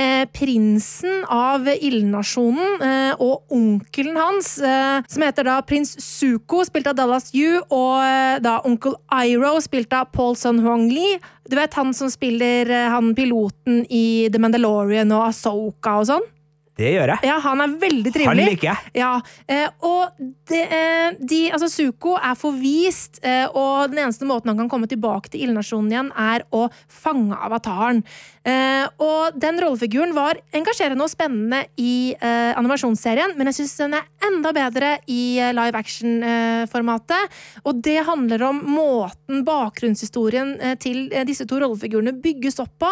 [0.00, 6.98] eh, prinsen av ildnasjonen eh, og onkelen hans, som heter da prins Suko, spilt av
[6.98, 11.18] Dallas Yu, og da onkel Iro, spilt av Paul Son Huang Lee.
[11.50, 16.30] Du vet han som spiller han piloten i The Mandalorian og Asoka og sånn?
[16.74, 17.28] Det gjør jeg.
[17.28, 18.44] Ja, han er veldig trivelig.
[18.44, 18.92] Han liker jeg.
[18.98, 19.12] Ja,
[19.46, 20.16] eh, og
[20.50, 24.90] det, eh, de, altså Suko er forvist, eh, og den eneste måten han kan komme
[24.90, 28.02] tilbake til ildnasjonen igjen, er å fange avataren.
[28.44, 33.96] Eh, og den rollefiguren var engasjerende og spennende i eh, animasjonsserien, men jeg syns den
[33.96, 37.32] er enda bedre i eh, live action-formatet.
[37.64, 42.90] og det handler om måten bakgrunnshistorien til disse to rollefigurene bygges opp på,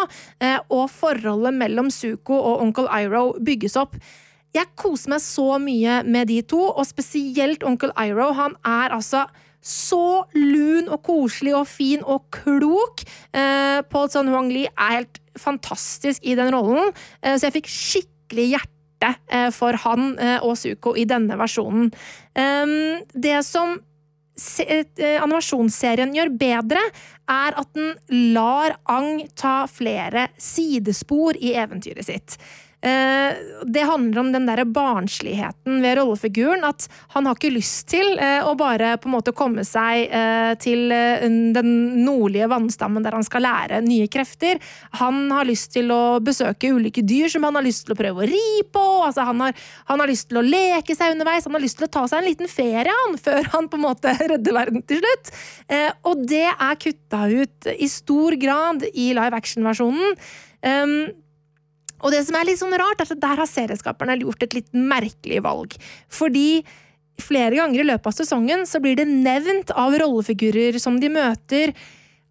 [0.73, 3.97] og forholdet mellom Suko og onkel Iro bygges opp.
[4.53, 8.31] Jeg koser meg så mye med de to, og spesielt onkel Iro.
[8.37, 9.25] Han er altså
[9.63, 13.05] så lun og koselig og fin og klok.
[13.31, 17.71] Eh, Paul Sun Huang Lee er helt fantastisk i den rollen, eh, så jeg fikk
[17.71, 21.91] skikkelig hjerte eh, for han eh, og Suko i denne versjonen.
[23.13, 23.75] Det som
[24.33, 26.81] animasjonsserien gjør bedre,
[27.29, 27.91] er at den
[28.33, 32.39] lar Ang ta flere sidespor i eventyret sitt.
[32.83, 36.65] Eh, det handler om den der barnsligheten ved rollefiguren.
[36.67, 40.51] At han har ikke lyst til eh, å bare på en måte komme seg eh,
[40.59, 40.91] til
[41.55, 41.71] den
[42.03, 44.59] nordlige vannstammen der han skal lære nye krefter.
[44.99, 48.25] Han har lyst til å besøke ulike dyr som han har lyst til å prøve
[48.25, 48.85] å ri på.
[49.07, 51.87] Altså, han, har, han har lyst til å leke seg underveis, han har lyst til
[51.87, 54.99] å ta seg en liten ferie han, før han på en måte redder verden til
[54.99, 55.35] slutt.
[56.03, 60.17] Og det er kutta ut i stor grad i live action-versjonen.
[60.63, 61.11] Um,
[62.03, 64.71] og det som er litt sånn rart, er at der har serieskaperne gjort et litt
[64.75, 65.75] merkelig valg.
[66.11, 66.63] Fordi
[67.21, 71.73] flere ganger i løpet av sesongen så blir det nevnt av rollefigurer som de møter,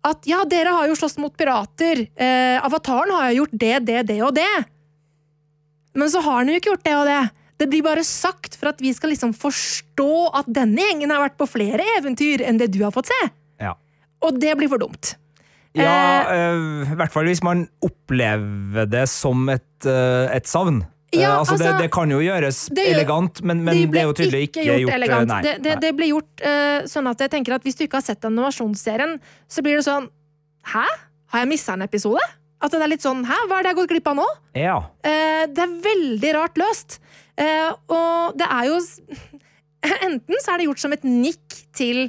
[0.03, 2.09] at ja, dere har jo slåss mot pirater.
[2.19, 4.51] Eh, avataren har jo gjort det, det, det og det.
[5.95, 7.23] Men så har han jo ikke gjort det og det.
[7.63, 11.39] Det blir bare sagt for at vi skal liksom forstå at denne gjengen har vært
[11.39, 13.21] på flere eventyr enn det du har fått se.
[13.63, 13.77] Ja.
[14.27, 15.15] Og det blir for dumt.
[15.79, 20.83] Ja, eh, i hvert fall hvis man opplever det som et, eh, et savn.
[21.13, 24.05] Eh, Ja, altså, det, altså, det kan jo gjøres det elegant, men, men det ble
[24.07, 25.29] jo tydelig ikke gjort, eh, elegant.
[25.29, 28.01] Nei, det, det, det ble gjort uh, sånn at jeg tenker at hvis du ikke
[28.01, 30.09] har sett animasjonsserien, så blir det sånn
[30.73, 30.85] Hæ?
[31.35, 32.23] Har jeg missa en episode?
[32.63, 34.27] At det er litt sånn Hæ, hva er det jeg har gått glipp av nå?
[34.57, 34.77] Ja.
[35.05, 37.01] Uh, det er veldig rart løst.
[37.37, 38.81] Uh, og det er jo
[40.09, 42.07] Enten så er det gjort som et nikk til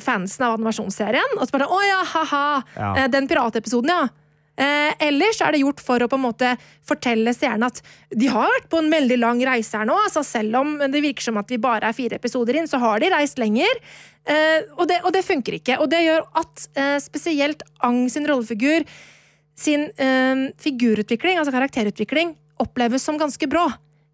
[0.00, 2.94] fansen av animasjonsserien, og så bare Å ja, ha-ha, Ja.
[3.04, 4.08] eh, den piratepisoden, ja.
[4.56, 6.52] Eh, ellers er det gjort for å på en måte
[6.86, 7.80] fortelle seerne at
[8.14, 9.96] de har vært på en veldig lang reise her nå.
[10.04, 13.00] altså Selv om det virker som at vi bare er fire episoder inn, så har
[13.02, 13.66] de reist lenger.
[14.24, 15.80] Eh, og, det, og det funker ikke.
[15.82, 18.86] Og det gjør at eh, spesielt Ang sin rollefigur
[19.58, 23.66] sin eh, figurutvikling, altså karakterutvikling, oppleves som ganske brå.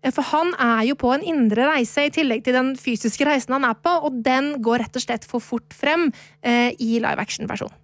[0.09, 3.67] For han er jo på en indre reise i tillegg til den fysiske reisen han
[3.69, 6.09] er på, og den går rett og slett for fort frem
[6.41, 7.77] eh, i live action-versjonen.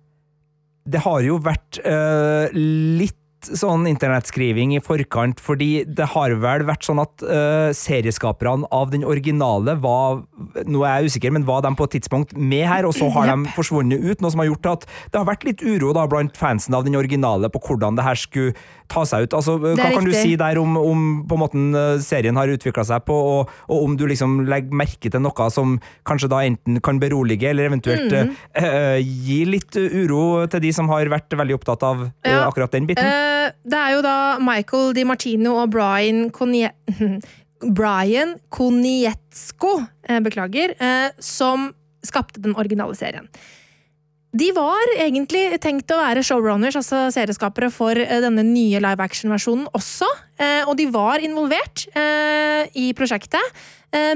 [0.86, 3.18] Det har jo vært eh, litt
[3.60, 9.06] sånn internettskriving i forkant, fordi det har vel vært sånn at uh, serieskaperne av den
[9.06, 10.22] originale var
[10.66, 13.28] Nå er jeg usikker, men var de på et tidspunkt med her, og så har
[13.28, 14.22] de forsvunnet ut?
[14.24, 16.96] Noe som har gjort at det har vært litt uro da blant fansen av den
[16.96, 18.54] originale på hvordan det her skulle
[18.92, 19.34] ta seg ut.
[19.36, 22.84] Altså, hva er kan du si der om, om på måten eh, serien har utvikla
[22.86, 26.80] seg på, og, og om du liksom legger merke til noe som kanskje da enten
[26.84, 28.30] kan berolige, eller eventuelt Mm.
[28.54, 32.72] eh, uh, gi litt uro til de som har vært veldig opptatt av uh, akkurat
[32.72, 33.04] den biten?
[33.04, 33.35] Eh,
[33.66, 36.72] det er jo da Michael Di Martino og Brian Konie...
[37.60, 39.78] Brian Konietzko,
[40.08, 41.70] eh, beklager, eh, som
[42.04, 43.28] skapte den originale serien.
[44.36, 49.70] De var egentlig tenkt å være showrunners, altså serieskapere, for eh, denne nye live action-versjonen
[49.76, 50.08] også.
[50.68, 51.86] Og de var involvert
[52.76, 53.40] i prosjektet,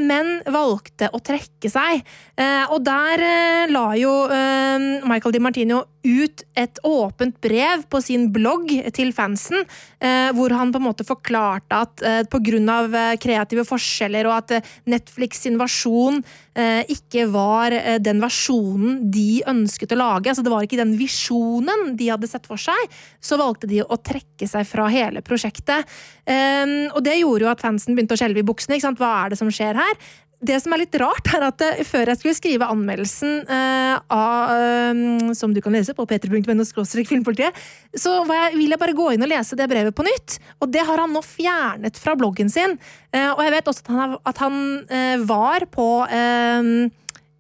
[0.03, 2.03] men valgte å trekke seg.
[2.37, 7.99] Eh, Og der eh, la jo eh, Michael Di Martino ut et åpent brev på
[8.01, 9.67] sin blogg til fansen,
[10.01, 12.79] eh, hvor han på en måte forklarte at pga.
[12.89, 16.23] eh, kreative forskjeller og at eh, Netflix sin versjon
[16.57, 20.97] eh, ikke var eh, den versjonen de ønsket å lage, altså det var ikke den
[20.97, 22.81] visjonen de hadde sett for seg,
[23.21, 25.85] så valgte de å trekke seg fra hele prosjektet.
[26.25, 28.79] Eh, og det gjorde jo at fansen begynte å skjelve i buksene.
[28.81, 29.01] ikke sant?
[29.05, 30.03] Hva er det som skjer her?
[30.41, 34.53] Det som er litt rart, er at eh, før jeg skulle skrive anmeldelsen eh, av,
[34.55, 36.65] eh, som du kan lese på p3.no
[37.05, 37.59] filmpolitiet,
[37.93, 40.39] så jeg, vil jeg bare gå inn og lese det brevet på nytt.
[40.65, 42.79] Og det har han nå fjernet fra bloggen sin.
[43.13, 44.57] Eh, og jeg vet også at han, at han
[44.89, 45.91] eh, var på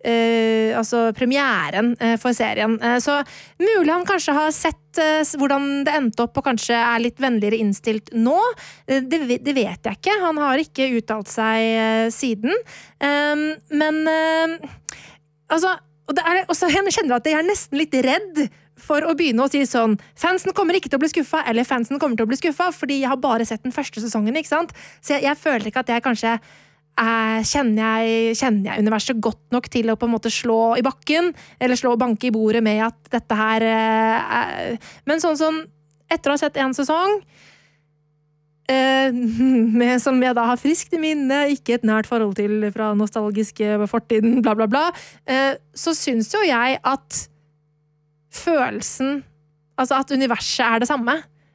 [0.05, 2.77] eh, altså premieren uh, for serien.
[2.83, 3.21] Uh, så
[3.61, 4.79] mulig han kanskje har sett
[5.39, 8.35] hvordan det endte opp, og kanskje er litt vennligere innstilt nå.
[8.91, 10.17] Det, det vet jeg ikke.
[10.25, 12.51] Han har ikke uttalt seg siden.
[12.99, 14.01] Um, men
[15.47, 15.77] altså
[16.11, 18.43] og er, også, Jeg kjenner at jeg er nesten litt redd
[18.81, 22.01] for å begynne å si sånn Fansen kommer ikke til å bli skuffa, eller fansen
[22.01, 24.37] kommer til å bli skuffa, fordi jeg har bare sett den første sesongen.
[24.37, 24.75] ikke sant?
[25.01, 26.35] Så jeg, jeg føler ikke at jeg kanskje
[26.99, 31.33] kjenner, jeg, kjenner jeg universet godt nok til å på en måte slå i bakken,
[31.61, 35.63] eller slå og banke i bordet med at dette her eh, er Men sånn som
[36.11, 37.21] etter å ha sett én sesong
[38.69, 39.15] eh,
[39.81, 43.81] med, som jeg da har friskt i minne, ikke et nært forhold til fra nostalgiske
[43.91, 44.87] fortiden, bla, bla, bla,
[45.25, 47.25] eh, så syns jo jeg at
[48.35, 49.21] følelsen
[49.81, 51.15] Altså at universet er det samme.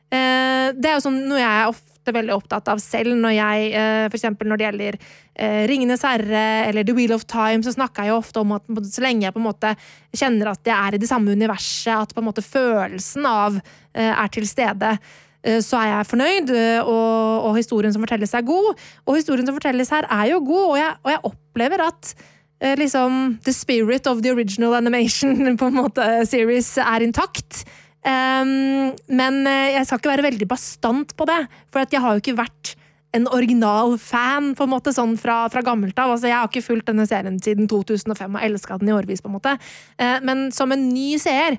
[0.10, 1.68] Det er jo sånn noe jeg
[2.12, 4.12] er veldig opptatt av selv, når jeg f.eks.
[4.12, 8.06] for eksempel når det gjelder eh, Ringenes herre eller The Wheel of Time, så snakker
[8.06, 9.74] jeg jo ofte om at så lenge jeg på en måte
[10.16, 14.12] kjenner at jeg er i det samme universet, at på en måte følelsen av eh,
[14.12, 14.96] er til stede,
[15.44, 18.72] eh, så er jeg fornøyd, eh, og, og historien som fortelles er god.
[19.06, 22.14] Og historien som fortelles her er jo god, og jeg, og jeg opplever at
[22.62, 27.66] eh, liksom the spirit of the original animation på en måte series er intakt.
[28.06, 31.40] Um, men eh, jeg skal ikke være veldig bastant på det,
[31.74, 32.76] for jeg har jo ikke vært
[33.16, 36.14] en original fan på en måte, sånn fra, fra gammelt av.
[36.14, 39.24] Altså, jeg har ikke fulgt denne serien siden 2005 og elska den i årevis.
[39.24, 39.56] på en måte.
[39.98, 41.58] Uh, men som en ny seer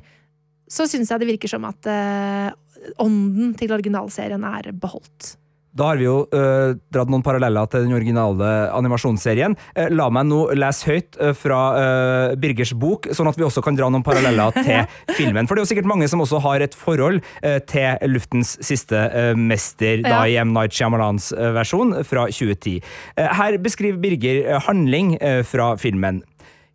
[0.71, 2.51] så syns jeg det virker som at uh,
[3.03, 5.35] ånden til originalserien er beholdt.
[5.77, 9.57] Da har vi jo uh, dratt noen paralleller til den originale animasjonsserien.
[9.77, 11.61] Uh, la meg nå lese høyt uh, fra
[12.41, 15.49] Birgers bok, sånn at vi også kan dra noen paralleller til filmen.
[15.49, 17.23] For det er jo sikkert mange som også har et forhold
[17.69, 18.99] til Luftens siste
[19.39, 20.53] mester, da i M.
[20.57, 22.79] Night Shyamalans versjon fra 2010.
[23.17, 25.17] Eh, her beskriver Birger handling
[25.49, 26.23] fra filmen.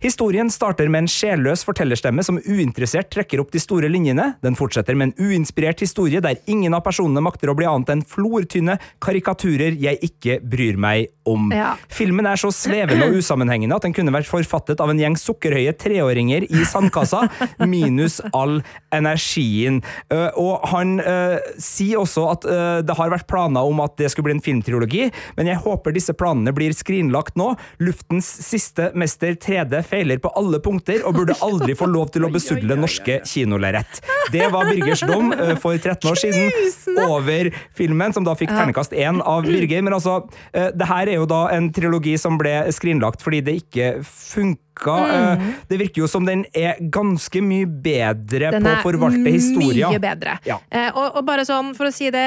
[0.01, 4.31] Historien starter med en sjelløs fortellerstemme som uinteressert trekker opp de store linjene.
[4.41, 8.01] Den fortsetter med en uinspirert historie der ingen av personene makter å bli annet enn
[8.09, 11.51] flortynne karikaturer jeg ikke bryr meg om.
[11.53, 11.75] Ja.
[11.93, 15.75] Filmen er så svevende og usammenhengende at den kunne vært forfattet av en gjeng sukkerhøye
[15.77, 17.27] treåringer i sandkassa,
[17.69, 19.83] minus all energien.
[20.09, 24.09] Eh, og han uh, sier også at uh, det har vært planer om at det
[24.09, 27.51] skulle bli en filmtriologi, men jeg håper disse planene blir skrinlagt nå.
[27.85, 32.31] Luftens siste mester 3D feiler på alle punkter og burde aldri få lov til å
[32.33, 34.01] besudle norske kinolerret.
[34.31, 38.95] Det var Birgers dom eh, for 13 år siden over filmen, som da fikk ternekast
[38.95, 39.83] én av Birger.
[39.85, 40.21] Men altså,
[40.53, 44.59] eh, det her er jo da en trilogi som ble skrinlagt fordi det ikke funka.
[44.81, 45.41] Mm.
[45.69, 49.91] Det virker jo som den er ganske mye bedre Den på å er forvalte historier.
[49.91, 50.39] mye bedre.
[50.47, 50.57] Ja.
[50.71, 52.25] Eh, og, og bare sånn, for å si det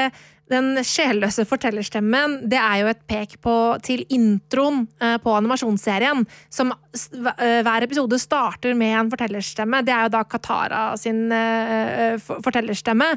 [0.51, 3.53] den sjelløse fortellerstemmen det er jo et pek på,
[3.85, 6.21] til introen eh, på animasjonsserien.
[6.53, 9.81] Som eh, Hver episode starter med en fortellerstemme.
[9.85, 13.07] Det er jo da Katara sin eh, fortellerstemme.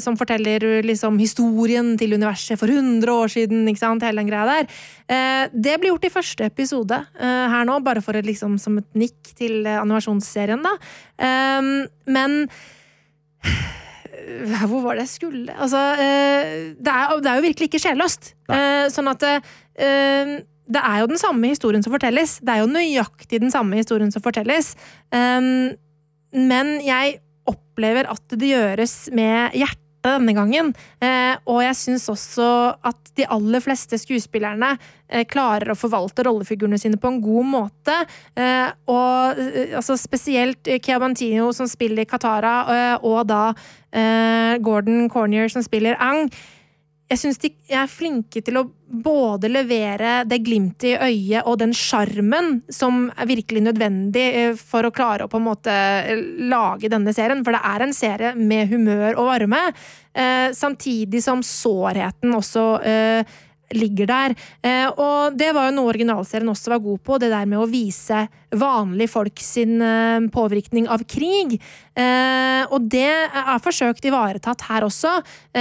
[0.00, 3.68] som forteller liksom historien til universet for 100 år siden.
[3.68, 5.50] ikke sant, hele den greia der.
[5.52, 9.32] Det blir gjort i første episode her nå, bare for et, liksom, som et nikk
[9.38, 10.62] til animasjonsserien.
[10.62, 10.74] da.
[12.06, 12.48] Men
[14.70, 15.54] hvor var det jeg skulle?
[15.54, 18.32] Altså, eh, det, er, det er jo virkelig ikke sjelløst.
[18.50, 20.36] Eh, sånn at eh,
[20.70, 22.38] det er jo den samme historien som fortelles.
[22.44, 24.76] Det er jo nøyaktig den samme historien som fortelles.
[25.10, 27.16] Men jeg
[27.50, 30.72] opplever at det gjøres med hjertet denne gangen.
[31.02, 32.48] Eh, og jeg syns også
[32.86, 34.74] at de aller fleste skuespillerne
[35.08, 37.96] eh, klarer å forvalte rollefigurene sine på en god måte.
[38.34, 39.42] Eh, og
[39.80, 43.50] altså spesielt Kea Bantino som spiller Katara, og da
[44.62, 46.28] Gordon Cornier som spiller Ang
[47.10, 51.72] jeg syns de er flinke til å både levere det glimtet i øyet og den
[51.74, 56.90] sjarmen som er virkelig nødvendig eh, for å klare å på en måte eh, lage
[56.90, 57.42] denne serien.
[57.46, 59.62] For det er en serie med humør og varme,
[60.14, 62.66] eh, samtidig som sårheten også
[63.76, 64.34] ligger der.
[64.62, 67.68] Eh, og det var jo noe originalserien også var god på, det der med å
[67.70, 71.56] vise vanlige folk sin eh, påvirkning av krig.
[71.94, 75.18] Eh, og det er forsøkt ivaretatt her også,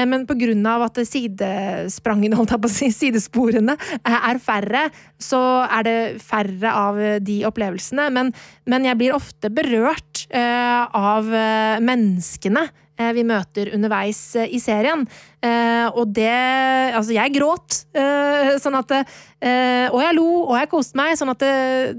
[0.07, 0.25] men
[0.69, 4.87] av at sidesprangene, holdt jeg på å si, sidesporene er færre,
[5.19, 8.09] så er det færre av de opplevelsene.
[8.13, 8.31] Men,
[8.69, 11.27] men jeg blir ofte berørt av
[11.83, 12.67] menneskene
[13.15, 15.05] vi møter underveis eh, i serien.
[15.41, 16.29] Eh, og det
[16.89, 21.31] Altså, jeg gråt, eh, sånn at eh, Og jeg lo, og jeg koste meg, sånn
[21.31, 21.93] at eh,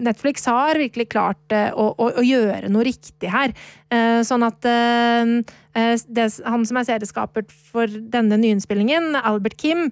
[0.00, 3.52] Netflix har virkelig klart eh, å, å, å gjøre noe riktig her.
[3.92, 5.34] Eh, sånn at eh,
[5.76, 9.90] eh, det, han som er serieskaper for denne nyinnspillingen, Albert Kim,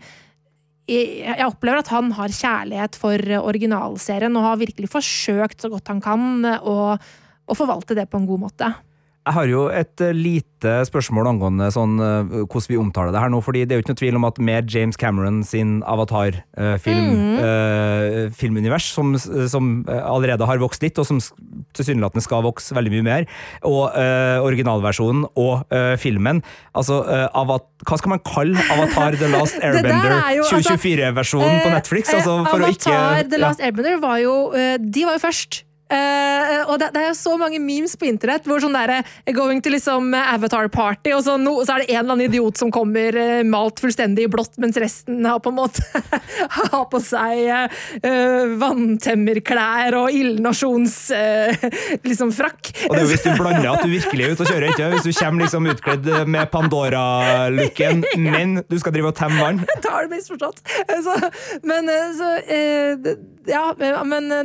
[0.88, 6.00] jeg opplever at han har kjærlighet for originalserien og har virkelig forsøkt så godt han
[6.04, 8.70] kan eh, å, å forvalte det på en god måte.
[9.28, 13.28] Jeg har jo et eh, lite spørsmål angående sånn, eh, hvordan vi omtaler det her
[13.30, 13.42] nå.
[13.44, 18.32] fordi det er jo ikke noe tvil om at med James Cameron sin Avatar-film, Mhm.
[18.34, 21.20] filmunivers, som, som eh, allerede har vokst litt, og som
[21.76, 23.26] tilsynelatende skal vokse veldig mye mer,
[23.68, 26.40] og uh, originalversjonen og uh, filmen
[26.74, 27.28] altså, eh,
[27.86, 30.16] Hva skal man kalle Avatar The Last Airbender
[30.48, 32.08] 2024-versjonen altså, 2024-versjonen på Eh, Netflix?
[32.12, 33.44] eh, Altså, for å ikke Avatar The ja.
[33.46, 35.62] Last Airbender var jo eh, De var jo først.
[35.88, 39.00] Eh, og det, det er jo så mange memes på internett hvor sånn derre
[39.32, 42.60] Going to liksom Avatar Party, og så, no, så er det en eller annen idiot
[42.60, 45.84] som kommer uh, malt fullstendig i blått, mens resten har på en måte
[46.58, 47.44] har på seg
[48.04, 51.68] uh, vanntemmerklær og ildnasjons eh,
[52.04, 52.72] liksom frakk.
[52.88, 54.90] Og det er jo hvis du blander at du virkelig er ute og kjører, ikke?
[54.96, 59.64] Hvis du kommer liksom utkledd med Pandora-looken, men du skal drive og temme vann.
[59.84, 60.62] Da har du misforstått.
[61.04, 61.14] Så,
[61.62, 63.12] men eh, så eh,
[63.48, 63.72] Ja,
[64.04, 64.44] men eh,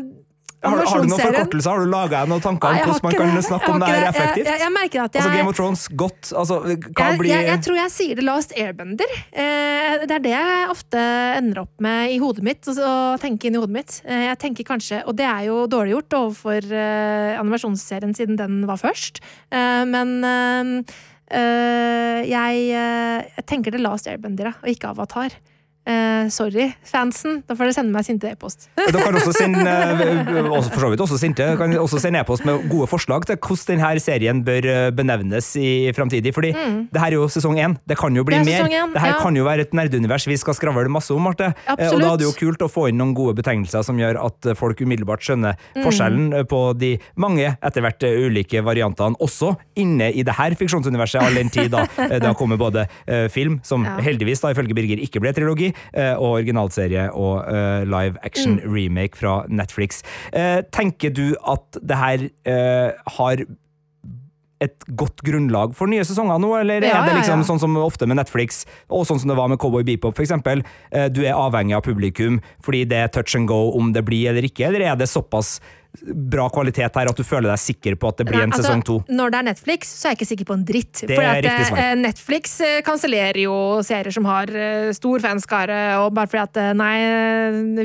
[0.64, 1.70] Har, har du noen forkortelser?
[1.74, 3.43] Har du laga noen tanker om hvordan man kan det.
[3.47, 4.45] snakke om det her effektivt?
[4.45, 7.34] Jeg, jeg, jeg merker at jeg Altså Game of Thrones, godt altså, Hva jeg, blir
[7.34, 9.16] jeg, tror jeg sier The Last Airbender.
[9.32, 11.03] Eh, det er det jeg ofte
[11.38, 12.64] ender opp med i hodet mitt.
[12.72, 13.99] Og, og tenke inn i hodet mitt.
[14.07, 18.61] Eh, jeg tenker kanskje, Og det er jo dårlig gjort overfor eh, animasjonsserien siden den
[18.70, 19.20] var først.
[19.51, 20.99] Eh, men eh,
[21.39, 25.36] eh, jeg, tenker The Last Airbender, og ikke Avatar.
[25.86, 27.42] Eh, sorry, fansen.
[27.44, 28.70] Da får dere sende meg sinte e-post.
[28.80, 32.46] Dere kan også sende eh, også for så vidt også sinte, kan også sende e-post
[32.48, 36.32] med gode forslag til hvordan denne serien bør eh, benevnes i framtidig.
[36.38, 37.76] Fordi det her er jo sesong én.
[37.90, 38.46] Det kan jo bli Mm.
[38.48, 38.72] Det er mer.
[38.88, 39.20] én, det her ja.
[39.22, 41.52] kan jo være et nerdeunivers vi skal skravle masse om, Marte.
[41.68, 41.94] Absolutt.
[41.94, 44.50] Og da er det jo kult å få inn noen gode betegnelser som gjør at
[44.58, 45.84] folk umiddelbart skjønner Mm.
[45.84, 51.34] forskjellen på de mange etter hvert ulike variantene, også inne i det her fiksjonsuniverset, all
[51.36, 52.88] den tid da det har kommet både
[53.32, 53.98] film, som Ja.
[54.00, 55.73] heldigvis da ifølge Birger ikke ble trilogi,
[56.18, 58.74] og originalserie og eh, live action Mm.
[58.74, 60.04] remake fra Netflix.
[60.34, 63.46] Eh, tenker du at det her eh, har
[64.64, 67.48] et godt grunnlag for nye sesonger nå, eller Ja, er det liksom ja.
[67.50, 71.22] sånn som ofte med Netflix, og sånn som det var med Cowboy Beepop eh, du
[71.26, 74.68] er avhengig av publikum fordi det er touch and go om det blir eller ikke,
[74.68, 75.60] eller er det såpass
[76.02, 78.66] bra kvalitet her at du føler deg sikker på at det blir Nei, en altså,
[78.66, 78.96] sesong to?
[79.14, 81.04] Når det er Netflix, så er jeg ikke sikker på en dritt.
[81.04, 81.48] Det For at,
[81.84, 86.80] eh, Netflix eh, kansellerer jo serier som har eh, stor fanskare, og bare fordi at
[86.80, 86.96] nei,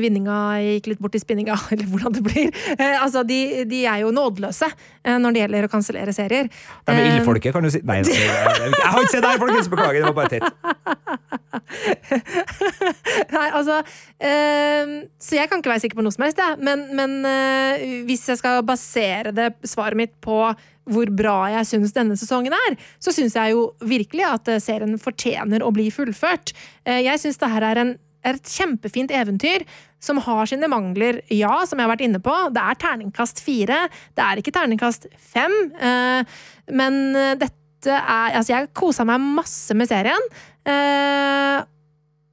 [0.01, 2.51] vinninga gikk litt bort i spinninga, eller hvordan det blir.
[2.89, 3.39] Altså, de,
[3.69, 4.71] de er jo nådeløse
[5.09, 6.49] når det gjelder å kansellere serier.
[6.49, 7.83] Det er med ildfolket, kan du si.
[7.85, 9.69] Nei, jeg har ikke sett det her, folkens!
[9.69, 11.18] Beklager, det var bare teit.
[13.35, 16.59] Nei, altså øh, Så jeg kan ikke være sikker på noe som helst, jeg.
[16.65, 20.41] Men, men øh, hvis jeg skal basere det svaret mitt på
[20.89, 24.97] hvor bra jeg syns denne sesongen er, så syns jeg jo virkelig at eh, serien
[25.01, 26.55] fortjener å bli fullført.
[26.85, 27.81] Eh, jeg syns det her er,
[28.25, 29.67] er et kjempefint eventyr
[30.01, 32.33] som har sine mangler, ja, som jeg har vært inne på.
[32.55, 33.83] Det er terningkast fire,
[34.17, 35.55] det er ikke terningkast fem.
[36.73, 37.35] men eh,
[37.79, 40.27] dette er Altså, jeg kosa meg masse med serien.
[40.67, 41.63] Uh,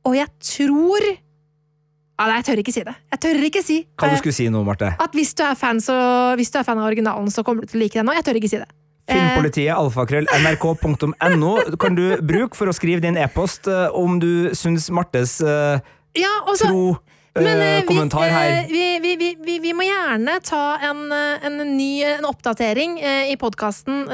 [0.07, 2.94] og jeg tror ja, Nei, jeg tør ikke si det.
[3.12, 4.94] Jeg tør ikke si Hva du eh, skulle si nå, Marte?
[5.03, 5.94] at hvis du, er fan, så,
[6.38, 8.09] hvis du er fan av originalen, så kommer du til å like den.
[8.09, 8.14] nå.
[8.16, 8.68] jeg tør ikke si det.
[9.07, 14.88] Filmpolitiet, alfakrøll, nrk.no kan du bruke for å skrive din e-post eh, om du syns
[14.90, 15.76] Martes uh,
[16.16, 17.06] Ja, også, tro eh,
[17.43, 21.59] men eh, kommentar her eh, vi, vi, vi, vi, må gjerne ta en, eh, en
[21.76, 24.05] ny en oppdatering eh, i podkasten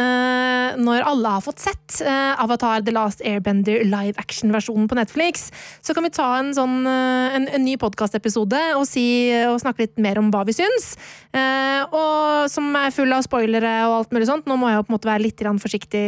[0.83, 5.51] når alle har fått sett eh, Avatar The Last Airbender live action-versjonen på Netflix.
[5.81, 9.05] Så kan vi ta en, sånn, eh, en, en ny podkastepisode og, si,
[9.49, 10.95] og snakke litt mer om hva vi syns.
[11.33, 14.49] Eh, og som er full av spoilere og alt mulig sånt.
[14.49, 16.05] Nå må jeg jo på en måte være litt forsiktig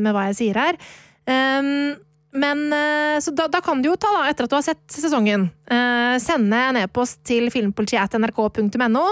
[0.00, 0.80] med hva jeg sier her.
[1.24, 1.94] Um,
[2.34, 4.82] men eh, Så da, da kan du jo ta, da, etter at du har sett
[4.90, 9.04] sesongen, eh, sende en e-post til filmpolitiet.nrk.no.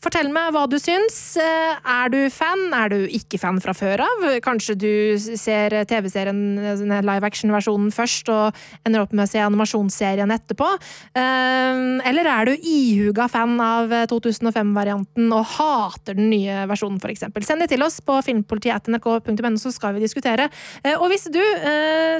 [0.00, 1.36] Fortell meg hva du syns.
[1.36, 2.70] Uh, Er du fan?
[2.72, 4.22] Er du ikke fan fra før av?
[4.44, 6.40] Kanskje du ser TV-serien,
[6.88, 8.56] live action-versjonen først, og
[8.88, 10.70] ender opp med å se animasjonsserien etterpå?
[11.12, 17.28] Uh, Eller er du ihuga fan av 2005-varianten og hater den nye versjonen, f.eks.?
[17.50, 20.48] Send det til oss på filmpolitiet.nrk.no, så skal vi diskutere.
[20.96, 21.40] Og hvis du,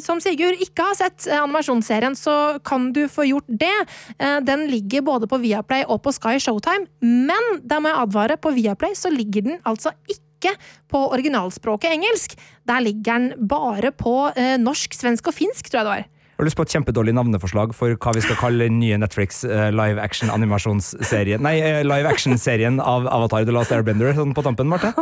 [0.05, 3.72] som Sigurd, ikke har sett animasjonsserien, så kan du få gjort det.
[4.18, 8.37] Eh, Den ligger både på Viaplay og på Sky Showtime, men der må jeg advare,
[8.41, 10.55] på Viaplay så ligger den altså ikke
[10.89, 12.37] på originalspråket engelsk.
[12.68, 16.09] Der ligger den bare på eh, norsk, svensk og finsk, tror jeg det var.
[16.41, 19.43] Jeg Har lyst på et kjempedårlig navneforslag for hva vi skal kalle den nye Netflix
[19.45, 24.41] eh, live action animasjonsserien Nei, eh, live action-serien av Avatar The Last Airbender, sånn på
[24.47, 24.95] tampen, Marte?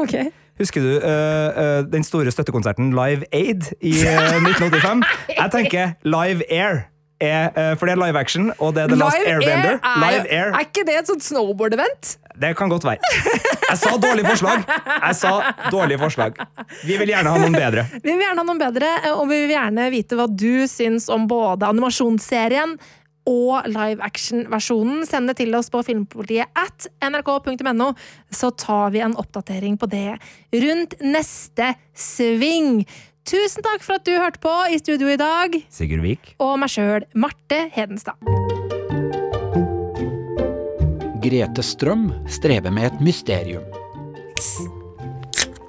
[0.59, 5.07] Husker du uh, uh, den store støttekonserten Live Aid i uh, 1985?
[5.31, 6.89] Jeg tenker Live Air.
[7.19, 9.81] Er, eh, for det er live action, og det er The Last Airbender.
[9.83, 10.53] er, Live Air.
[10.55, 12.13] er ikke det et sånt snowboard-event?
[12.39, 13.03] Det kan godt være.
[13.69, 14.63] Jeg sa dårlig forslag!
[14.87, 15.33] Jeg sa
[15.75, 16.39] dårlig forslag.
[16.87, 17.89] Vi vil gjerne ha noen bedre.
[17.97, 21.27] Vi vil gjerne ha noen bedre, og vi vil gjerne vite hva du syns om
[21.31, 22.77] både animasjonsserien
[23.29, 25.03] og live action-versjonen.
[25.09, 27.91] Send det til oss på filmpolitiet at nrk.no,
[28.31, 30.15] så tar vi en oppdatering på det
[30.55, 32.85] rundt neste sving.
[33.29, 36.31] Tusen takk for at du hørte på i studio i dag, Sigurd Vik.
[36.41, 38.17] og meg sjøl, Marte Hedenstad.
[41.21, 43.67] Grete Strøm strever med et mysterium.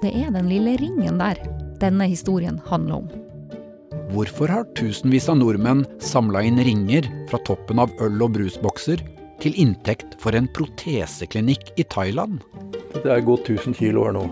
[0.00, 1.36] Det er den lille ringen der
[1.82, 3.12] denne historien handler om.
[4.14, 9.04] Hvorfor har tusenvis av nordmenn samla inn ringer fra toppen av øl- og brusbokser
[9.44, 12.40] til inntekt for en proteseklinikk i Thailand?
[12.96, 14.30] Det er gått 1000 kilo her nå.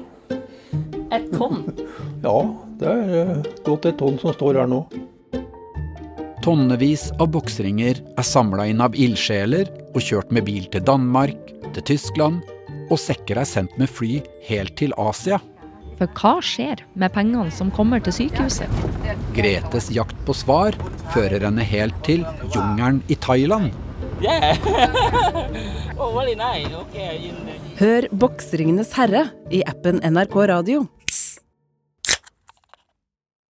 [1.13, 1.67] Et tonn?
[2.25, 2.39] Ja,
[2.81, 3.29] det er
[3.63, 4.81] godt et tonn som står her nå.
[6.43, 11.39] Tonnevis av boksringer er samla inn av ildsjeler og kjørt med bil til Danmark,
[11.77, 12.43] til Tyskland
[12.89, 15.39] og sekker er sendt med fly helt til Asia.
[15.99, 18.71] For hva skjer med pengene som kommer til sykehuset?
[19.37, 20.77] Gretes jakt på svar
[21.13, 23.71] fører henne helt til jungelen i Thailand.
[27.79, 30.87] Hør Boksringenes herre i appen NRK Radio.